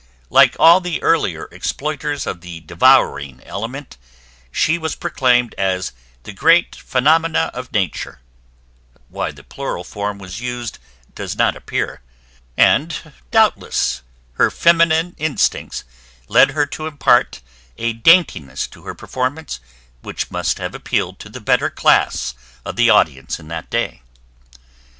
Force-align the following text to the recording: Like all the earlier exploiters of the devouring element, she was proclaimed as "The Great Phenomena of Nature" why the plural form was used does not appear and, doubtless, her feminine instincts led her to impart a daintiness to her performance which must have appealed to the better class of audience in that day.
Like 0.31 0.55
all 0.59 0.81
the 0.81 0.99
earlier 1.03 1.47
exploiters 1.51 2.25
of 2.25 2.41
the 2.41 2.59
devouring 2.61 3.39
element, 3.45 3.97
she 4.51 4.79
was 4.79 4.95
proclaimed 4.95 5.53
as 5.59 5.91
"The 6.23 6.33
Great 6.33 6.75
Phenomena 6.75 7.51
of 7.53 7.71
Nature" 7.71 8.19
why 9.09 9.29
the 9.31 9.43
plural 9.43 9.83
form 9.83 10.17
was 10.17 10.41
used 10.41 10.79
does 11.13 11.35
not 11.35 11.55
appear 11.55 12.01
and, 12.57 13.13
doubtless, 13.29 14.01
her 14.41 14.49
feminine 14.49 15.13
instincts 15.19 15.83
led 16.27 16.49
her 16.49 16.65
to 16.65 16.87
impart 16.87 17.43
a 17.77 17.93
daintiness 17.93 18.65
to 18.69 18.85
her 18.85 18.95
performance 18.95 19.59
which 20.01 20.31
must 20.31 20.57
have 20.57 20.73
appealed 20.73 21.19
to 21.19 21.29
the 21.29 21.39
better 21.39 21.69
class 21.69 22.33
of 22.65 22.79
audience 22.79 23.39
in 23.39 23.49
that 23.49 23.69
day. 23.69 24.01